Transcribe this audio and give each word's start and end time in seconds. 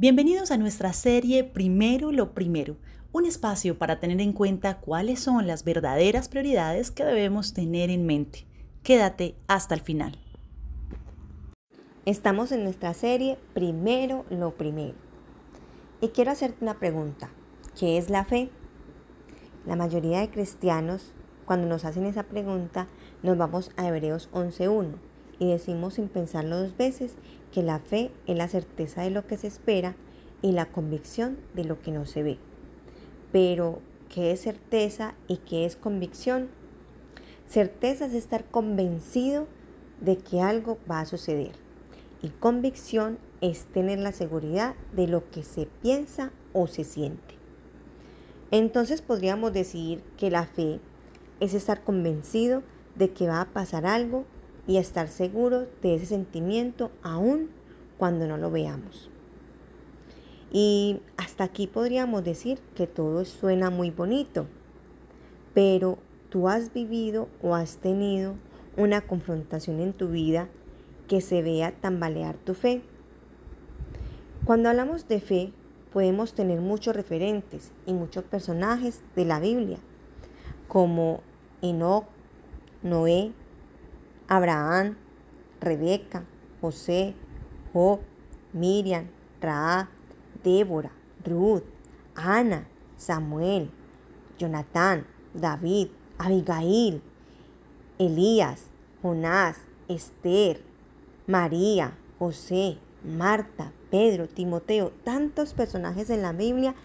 Bienvenidos 0.00 0.50
a 0.50 0.56
nuestra 0.56 0.94
serie 0.94 1.44
Primero 1.44 2.10
lo 2.10 2.32
Primero, 2.32 2.78
un 3.12 3.26
espacio 3.26 3.76
para 3.76 4.00
tener 4.00 4.18
en 4.22 4.32
cuenta 4.32 4.78
cuáles 4.78 5.20
son 5.20 5.46
las 5.46 5.62
verdaderas 5.62 6.30
prioridades 6.30 6.90
que 6.90 7.04
debemos 7.04 7.52
tener 7.52 7.90
en 7.90 8.06
mente. 8.06 8.46
Quédate 8.82 9.34
hasta 9.46 9.74
el 9.74 9.82
final. 9.82 10.18
Estamos 12.06 12.50
en 12.50 12.64
nuestra 12.64 12.94
serie 12.94 13.36
Primero 13.52 14.24
lo 14.30 14.54
Primero. 14.54 14.96
Y 16.00 16.08
quiero 16.08 16.30
hacerte 16.30 16.64
una 16.64 16.78
pregunta. 16.78 17.28
¿Qué 17.78 17.98
es 17.98 18.08
la 18.08 18.24
fe? 18.24 18.48
La 19.66 19.76
mayoría 19.76 20.20
de 20.20 20.30
cristianos, 20.30 21.12
cuando 21.44 21.66
nos 21.66 21.84
hacen 21.84 22.06
esa 22.06 22.22
pregunta, 22.22 22.88
nos 23.22 23.36
vamos 23.36 23.70
a 23.76 23.86
Hebreos 23.86 24.30
11.1 24.32 25.09
y 25.40 25.48
decimos 25.48 25.94
sin 25.94 26.08
pensarlo 26.08 26.60
dos 26.60 26.76
veces 26.76 27.14
que 27.52 27.64
la 27.64 27.80
fe 27.80 28.12
es 28.28 28.36
la 28.36 28.46
certeza 28.46 29.02
de 29.02 29.10
lo 29.10 29.26
que 29.26 29.36
se 29.36 29.48
espera 29.48 29.96
y 30.42 30.52
la 30.52 30.66
convicción 30.66 31.38
de 31.54 31.64
lo 31.64 31.80
que 31.80 31.90
no 31.90 32.06
se 32.06 32.22
ve. 32.22 32.38
Pero, 33.32 33.80
¿qué 34.08 34.30
es 34.30 34.42
certeza 34.42 35.14
y 35.26 35.38
qué 35.38 35.64
es 35.64 35.74
convicción? 35.76 36.48
Certeza 37.48 38.06
es 38.06 38.14
estar 38.14 38.44
convencido 38.44 39.48
de 40.00 40.18
que 40.18 40.40
algo 40.40 40.78
va 40.88 41.00
a 41.00 41.06
suceder. 41.06 41.52
Y 42.22 42.28
convicción 42.28 43.18
es 43.40 43.64
tener 43.64 43.98
la 43.98 44.12
seguridad 44.12 44.74
de 44.94 45.08
lo 45.08 45.30
que 45.30 45.42
se 45.42 45.66
piensa 45.66 46.32
o 46.52 46.66
se 46.66 46.84
siente. 46.84 47.34
Entonces 48.50 49.00
podríamos 49.00 49.52
decir 49.52 50.02
que 50.18 50.30
la 50.30 50.44
fe 50.44 50.80
es 51.40 51.54
estar 51.54 51.82
convencido 51.82 52.62
de 52.94 53.10
que 53.10 53.26
va 53.26 53.40
a 53.40 53.48
pasar 53.48 53.86
algo 53.86 54.26
y 54.70 54.76
estar 54.76 55.08
seguro 55.08 55.66
de 55.82 55.96
ese 55.96 56.06
sentimiento 56.06 56.92
aún 57.02 57.50
cuando 57.98 58.28
no 58.28 58.36
lo 58.36 58.52
veamos. 58.52 59.10
Y 60.52 61.00
hasta 61.16 61.42
aquí 61.42 61.66
podríamos 61.66 62.22
decir 62.22 62.60
que 62.76 62.86
todo 62.86 63.24
suena 63.24 63.70
muy 63.70 63.90
bonito, 63.90 64.46
pero 65.54 65.98
tú 66.28 66.48
has 66.48 66.72
vivido 66.72 67.26
o 67.42 67.56
has 67.56 67.78
tenido 67.78 68.36
una 68.76 69.00
confrontación 69.00 69.80
en 69.80 69.92
tu 69.92 70.06
vida 70.06 70.48
que 71.08 71.20
se 71.20 71.42
vea 71.42 71.72
tambalear 71.72 72.36
tu 72.36 72.54
fe. 72.54 72.80
Cuando 74.44 74.68
hablamos 74.68 75.08
de 75.08 75.20
fe, 75.20 75.52
podemos 75.92 76.32
tener 76.32 76.60
muchos 76.60 76.94
referentes 76.94 77.72
y 77.86 77.92
muchos 77.92 78.22
personajes 78.22 79.02
de 79.16 79.24
la 79.24 79.40
Biblia, 79.40 79.78
como 80.68 81.22
Enoch, 81.60 82.04
Noé, 82.84 83.32
Abraham, 84.30 84.96
Rebeca, 85.60 86.24
José, 86.60 87.14
Job, 87.72 87.98
Miriam, 88.52 89.08
Raab, 89.42 89.88
Débora, 90.44 90.92
Ruth, 91.24 91.64
Ana, 92.14 92.68
Samuel, 92.96 93.70
Jonatán, 94.38 95.04
David, 95.34 95.88
Abigail, 96.16 97.02
Elías, 97.98 98.70
Jonás, 99.02 99.58
Esther, 99.88 100.62
María, 101.26 101.98
José, 102.20 102.78
Marta, 103.04 103.72
Pedro, 103.90 104.28
Timoteo, 104.28 104.92
tantos 105.02 105.54
personajes 105.54 106.08
en 106.08 106.22
la 106.22 106.32
Biblia 106.32 106.76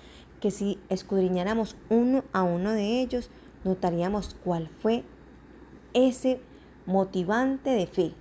que 0.42 0.50
si 0.50 0.80
escudriñáramos 0.90 1.76
uno 1.90 2.24
a 2.34 2.42
uno 2.42 2.72
de 2.72 3.02
ellos, 3.02 3.30
notaríamos 3.64 4.36
cuál 4.44 4.68
fue 4.82 5.04
ese 5.94 6.42
motivante 6.86 7.70
de 7.70 7.88
fe? 7.88 8.14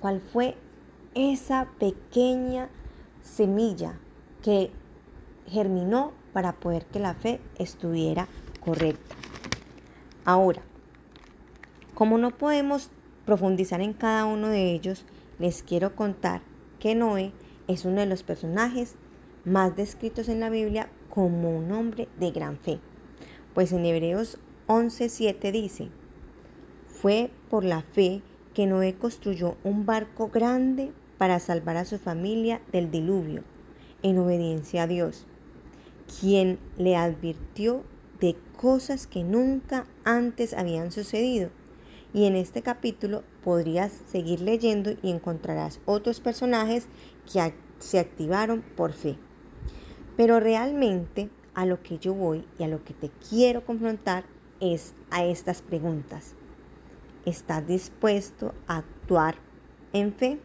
¿Cuál 0.00 0.20
fue 0.20 0.56
esa 1.14 1.68
pequeña 1.78 2.68
semilla 3.22 3.98
que 4.42 4.70
germinó 5.46 6.12
para 6.32 6.52
poder 6.52 6.86
que 6.86 6.98
la 6.98 7.14
fe 7.14 7.40
estuviera 7.58 8.28
correcta? 8.64 9.14
Ahora, 10.24 10.62
como 11.94 12.18
no 12.18 12.30
podemos 12.30 12.90
profundizar 13.26 13.80
en 13.80 13.92
cada 13.92 14.24
uno 14.24 14.48
de 14.48 14.72
ellos, 14.72 15.04
les 15.38 15.62
quiero 15.62 15.94
contar 15.94 16.42
que 16.78 16.94
Noé 16.94 17.32
es 17.68 17.84
uno 17.84 18.00
de 18.00 18.06
los 18.06 18.22
personajes 18.22 18.96
más 19.44 19.76
descritos 19.76 20.28
en 20.28 20.40
la 20.40 20.50
Biblia 20.50 20.88
como 21.10 21.56
un 21.56 21.70
hombre 21.72 22.08
de 22.18 22.30
gran 22.30 22.58
fe. 22.58 22.80
Pues 23.54 23.72
en 23.72 23.84
Hebreos 23.84 24.38
11:7 24.66 25.52
dice, 25.52 25.88
fue 27.02 27.30
por 27.50 27.64
la 27.64 27.82
fe 27.82 28.22
que 28.54 28.68
Noé 28.68 28.94
construyó 28.94 29.56
un 29.64 29.86
barco 29.86 30.28
grande 30.28 30.92
para 31.18 31.40
salvar 31.40 31.76
a 31.76 31.84
su 31.84 31.98
familia 31.98 32.62
del 32.70 32.92
diluvio, 32.92 33.42
en 34.04 34.18
obediencia 34.18 34.84
a 34.84 34.86
Dios, 34.86 35.26
quien 36.20 36.60
le 36.78 36.94
advirtió 36.94 37.82
de 38.20 38.36
cosas 38.56 39.08
que 39.08 39.24
nunca 39.24 39.84
antes 40.04 40.54
habían 40.54 40.92
sucedido. 40.92 41.50
Y 42.14 42.26
en 42.26 42.36
este 42.36 42.62
capítulo 42.62 43.24
podrías 43.42 43.90
seguir 44.06 44.40
leyendo 44.40 44.92
y 45.02 45.10
encontrarás 45.10 45.80
otros 45.86 46.20
personajes 46.20 46.86
que 47.32 47.52
se 47.80 47.98
activaron 47.98 48.62
por 48.76 48.92
fe. 48.92 49.16
Pero 50.16 50.38
realmente 50.38 51.30
a 51.54 51.66
lo 51.66 51.82
que 51.82 51.98
yo 51.98 52.14
voy 52.14 52.44
y 52.60 52.62
a 52.62 52.68
lo 52.68 52.84
que 52.84 52.94
te 52.94 53.10
quiero 53.28 53.64
confrontar 53.64 54.24
es 54.60 54.94
a 55.10 55.24
estas 55.24 55.62
preguntas. 55.62 56.36
¿Estás 57.24 57.64
dispuesto 57.68 58.52
a 58.66 58.78
actuar 58.78 59.36
en 59.92 60.12
fe? 60.12 60.40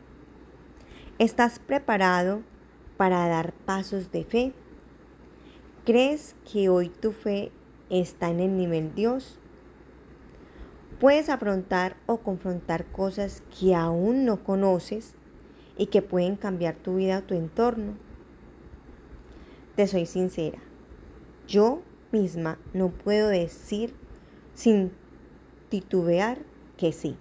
¿Estás 1.18 1.58
preparado 1.58 2.44
para 2.98 3.28
dar 3.28 3.52
pasos 3.52 4.12
de 4.12 4.24
fe? 4.24 4.54
¿Crees 5.86 6.36
que 6.52 6.70
hoy 6.70 6.90
tu 6.90 7.14
fe 7.14 7.52
está 7.90 8.30
en 8.30 8.42
el 8.42 8.56
nivel 8.56 8.94
Dios? 8.94 9.40
Puedes 11.00 11.30
afrontar 11.30 11.98
o 12.06 12.18
confrontar 12.18 12.86
cosas 12.86 13.42
que 13.60 13.74
aún 13.74 14.26
no 14.26 14.44
conoces 14.44 15.16
y 15.78 15.88
que 15.88 16.04
pueden 16.04 16.36
cambiar 16.36 16.76
tu 16.76 16.98
vida 16.98 17.20
o 17.20 17.24
tu 17.24 17.34
entorno. 17.34 17.94
Te 19.76 19.88
soy 19.88 20.06
sincera, 20.06 20.60
yo 21.48 21.82
misma 22.12 22.60
no 22.74 22.90
puedo 22.90 23.30
decir 23.30 23.96
sin 24.54 24.92
titubear 25.70 26.38
que 26.78 26.92
sí, 26.94 27.16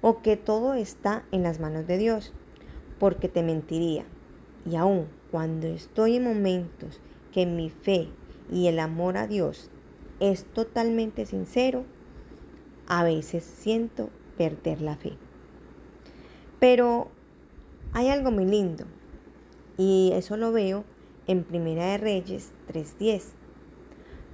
o 0.00 0.22
que 0.22 0.36
todo 0.36 0.74
está 0.74 1.24
en 1.30 1.42
las 1.42 1.60
manos 1.60 1.86
de 1.86 1.98
Dios, 1.98 2.32
porque 2.98 3.28
te 3.28 3.42
mentiría. 3.42 4.04
Y 4.68 4.76
aún 4.76 5.08
cuando 5.30 5.66
estoy 5.68 6.16
en 6.16 6.24
momentos 6.24 7.00
que 7.32 7.46
mi 7.46 7.70
fe 7.70 8.08
y 8.50 8.66
el 8.66 8.78
amor 8.78 9.16
a 9.16 9.26
Dios 9.26 9.70
es 10.18 10.44
totalmente 10.44 11.26
sincero, 11.26 11.84
a 12.88 13.04
veces 13.04 13.44
siento 13.44 14.10
perder 14.36 14.82
la 14.82 14.96
fe. 14.96 15.12
Pero 16.58 17.08
hay 17.92 18.08
algo 18.08 18.30
muy 18.30 18.44
lindo, 18.44 18.84
y 19.76 20.12
eso 20.14 20.36
lo 20.36 20.52
veo 20.52 20.84
en 21.26 21.44
Primera 21.44 21.86
de 21.86 21.98
Reyes 21.98 22.52
3.10, 22.68 23.32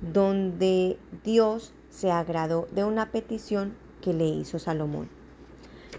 donde 0.00 0.98
Dios 1.22 1.72
se 1.90 2.10
agradó 2.10 2.66
de 2.72 2.84
una 2.84 3.12
petición 3.12 3.74
que 4.06 4.14
le 4.14 4.26
hizo 4.28 4.60
Salomón. 4.60 5.08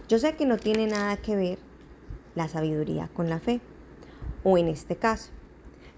Yo 0.07 0.17
sé 0.17 0.37
que 0.37 0.45
no 0.45 0.55
tiene 0.55 0.87
nada 0.87 1.17
que 1.17 1.35
ver 1.35 1.59
la 2.35 2.47
sabiduría 2.47 3.09
con 3.13 3.29
la 3.29 3.41
fe, 3.41 3.59
o 4.45 4.57
en 4.57 4.69
este 4.69 4.95
caso, 4.95 5.31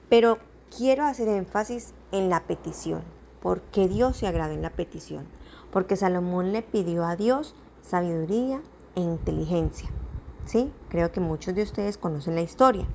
pero 0.09 0.40
quiero 0.75 1.03
hacer 1.03 1.28
énfasis 1.28 1.94
en 2.12 2.31
la 2.31 2.47
petición, 2.47 3.03
porque 3.44 3.88
Dios 3.88 4.18
se 4.18 4.25
agrada 4.25 4.56
en 4.56 4.64
la 4.64 4.72
petición, 4.72 5.28
porque 5.70 5.96
Salomón 5.96 6.52
le 6.52 6.64
pidió 6.64 7.06
a 7.06 7.16
Dios 7.16 7.53
sabiduría 7.84 8.59
e 8.96 9.02
inteligencia. 9.02 9.91
¿Sí? 10.46 10.72
Creo 10.90 11.12
que 11.12 11.20
muchos 11.20 11.53
de 11.53 11.62
ustedes 11.62 12.00
conocen 12.00 12.34
la 12.34 12.41
historia. 12.41 12.88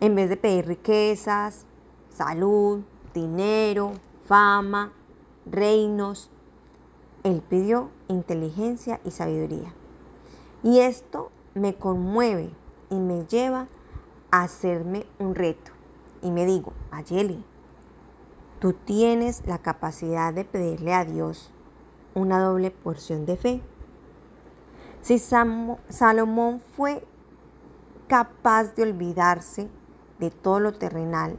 En 0.00 0.14
vez 0.14 0.30
de 0.30 0.38
pedir 0.38 0.66
riquezas, 0.66 1.66
salud, 2.08 2.80
dinero, 3.12 3.92
fama, 4.24 4.94
reinos, 5.44 6.30
él 7.22 7.42
pidió 7.48 7.90
inteligencia 8.08 9.00
y 9.04 9.10
sabiduría. 9.10 9.74
Y 10.62 10.80
esto 10.80 11.30
me 11.54 11.74
conmueve 11.74 12.50
y 12.90 12.98
me 12.98 13.26
lleva 13.26 13.68
a 14.30 14.42
hacerme 14.42 15.06
un 15.18 15.34
reto. 15.34 15.72
Y 16.22 16.30
me 16.30 16.46
digo, 16.46 16.72
Ayeli, 16.90 17.44
tú 18.60 18.72
tienes 18.72 19.46
la 19.46 19.58
capacidad 19.58 20.32
de 20.32 20.44
pedirle 20.44 20.94
a 20.94 21.04
Dios 21.04 21.52
una 22.14 22.40
doble 22.40 22.70
porción 22.70 23.26
de 23.26 23.36
fe. 23.36 23.62
Si 25.00 25.18
Salomón 25.18 26.60
fue 26.76 27.04
capaz 28.08 28.74
de 28.74 28.82
olvidarse 28.82 29.68
de 30.18 30.30
todo 30.30 30.60
lo 30.60 30.72
terrenal 30.72 31.38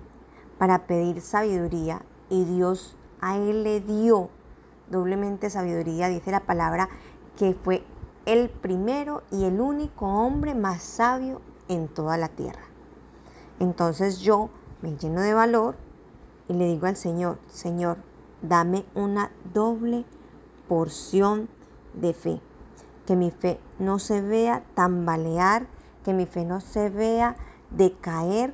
para 0.57 0.87
pedir 0.87 1.21
sabiduría 1.21 2.03
y 2.29 2.45
Dios 2.45 2.95
a 3.21 3.37
él 3.37 3.63
le 3.63 3.81
dio 3.81 4.29
doblemente 4.89 5.50
sabiduría, 5.50 6.09
dice 6.09 6.31
la 6.31 6.41
palabra, 6.41 6.89
que 7.38 7.53
fue 7.53 7.83
el 8.25 8.50
primero 8.50 9.24
y 9.31 9.45
el 9.45 9.59
único 9.59 10.06
hombre 10.06 10.56
más 10.56 10.83
sabio 10.83 11.41
en 11.68 11.88
toda 11.88 12.18
la 12.18 12.30
tierra. 12.30 12.62
Entonces 13.59 14.19
yo 14.19 14.50
me 14.81 14.95
lleno 14.95 15.21
de 15.21 15.33
valor 15.33 15.75
y 16.47 16.53
le 16.53 16.68
digo 16.68 16.88
al 16.88 16.95
Señor, 16.95 17.39
Señor, 17.47 17.97
dame 18.41 18.86
una 18.95 19.31
doble 19.53 20.06
porción 20.68 21.50
de 21.94 22.13
fe. 22.13 22.41
Que 23.06 23.15
mi 23.15 23.31
fe 23.31 23.59
no 23.80 24.00
se 24.00 24.21
vea 24.21 24.63
tambalear, 24.75 25.68
que 26.03 26.13
mi 26.13 26.25
fe 26.25 26.45
no 26.45 26.62
se 26.62 26.89
vea 26.89 27.36
decaer 27.71 28.53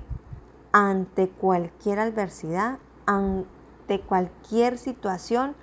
ante 0.72 1.30
cualquier 1.30 2.00
adversidad, 2.00 2.80
ante 3.06 4.02
cualquier 4.02 4.78
situación 4.78 5.56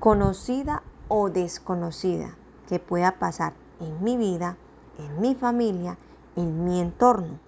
conocida 0.00 0.82
o 1.08 1.30
desconocida 1.30 2.36
que 2.68 2.78
pueda 2.78 3.18
pasar 3.18 3.54
en 3.80 4.02
mi 4.02 4.16
vida, 4.16 4.56
en 4.98 5.20
mi 5.20 5.34
familia, 5.34 5.98
en 6.36 6.64
mi 6.64 6.80
entorno. 6.80 7.38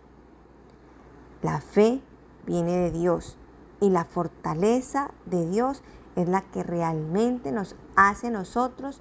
La 1.43 1.61
fe 1.61 2.03
viene 2.47 2.77
de 2.77 2.91
Dios 2.91 3.37
y 3.81 3.91
la 3.91 4.05
fortaleza 4.05 5.11
de 5.27 5.49
Dios 5.49 5.83
es 6.17 6.29
la 6.29 6.43
que 6.43 6.63
realmente 6.63 7.53
nos 7.53 7.77
hace 7.97 8.31
nosotros 8.31 9.01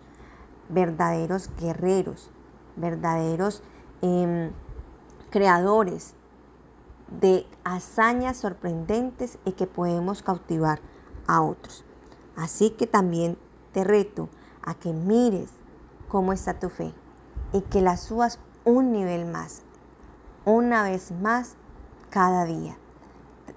verdaderos 0.69 1.49
guerreros, 1.59 2.31
verdaderos 2.75 3.63
em, 4.01 4.51
creadores 5.29 6.13
de 7.19 7.47
hazañas 7.63 8.37
sorprendentes 8.37 9.39
y 9.43 9.53
que 9.53 9.67
podemos 9.67 10.21
cautivar 10.21 10.79
a 11.27 11.41
otros. 11.41 11.83
Así 12.39 12.69
que 12.69 12.87
también 12.87 13.37
te 13.73 13.83
reto 13.83 14.29
a 14.63 14.73
que 14.73 14.93
mires 14.93 15.49
cómo 16.07 16.31
está 16.31 16.57
tu 16.57 16.69
fe 16.69 16.93
y 17.51 17.59
que 17.63 17.81
la 17.81 17.97
subas 17.97 18.39
un 18.63 18.93
nivel 18.93 19.25
más, 19.25 19.63
una 20.45 20.83
vez 20.83 21.11
más 21.11 21.55
cada 22.09 22.45
día. 22.45 22.77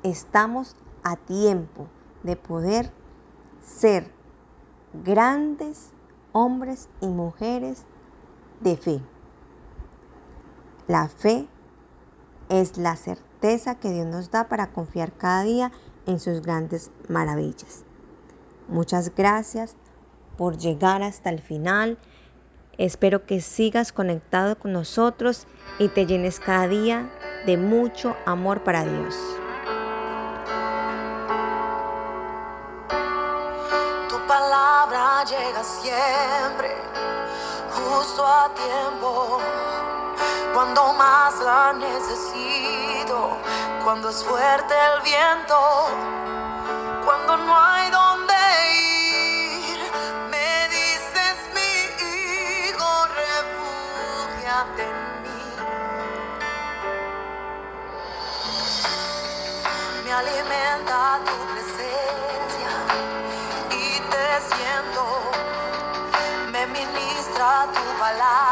Estamos 0.02 0.74
a 1.04 1.14
tiempo 1.14 1.86
de 2.24 2.34
poder 2.34 2.92
ser 3.64 4.10
grandes 5.04 5.92
hombres 6.32 6.88
y 7.00 7.06
mujeres 7.06 7.84
de 8.62 8.76
fe. 8.76 9.00
La 10.88 11.06
fe 11.06 11.46
es 12.48 12.78
la 12.78 12.96
certeza 12.96 13.76
que 13.76 13.92
Dios 13.92 14.08
nos 14.08 14.32
da 14.32 14.48
para 14.48 14.72
confiar 14.72 15.12
cada 15.12 15.44
día 15.44 15.70
en 16.06 16.18
sus 16.18 16.42
grandes 16.42 16.90
maravillas. 17.08 17.84
Muchas 18.68 19.14
gracias 19.14 19.76
por 20.36 20.56
llegar 20.56 21.02
hasta 21.02 21.30
el 21.30 21.40
final. 21.40 21.98
Espero 22.78 23.26
que 23.26 23.40
sigas 23.40 23.92
conectado 23.92 24.58
con 24.58 24.72
nosotros 24.72 25.46
y 25.78 25.88
te 25.88 26.06
llenes 26.06 26.40
cada 26.40 26.68
día 26.68 27.10
de 27.46 27.56
mucho 27.56 28.16
amor 28.24 28.64
para 28.64 28.84
Dios. 28.84 29.16
Tu 34.08 34.18
palabra 34.26 35.24
llega 35.24 35.62
siempre, 35.62 36.74
justo 37.74 38.26
a 38.26 38.50
tiempo, 38.54 39.38
cuando 40.54 40.92
más 40.94 41.40
la 41.42 41.72
necesito, 41.74 43.36
cuando 43.84 44.08
es 44.08 44.24
fuerte 44.24 44.74
el 44.74 45.02
viento, 45.02 45.58
cuando 47.04 47.36
no 47.36 47.58
hay 47.58 47.81
tu 67.70 67.82
palabra 67.98 68.51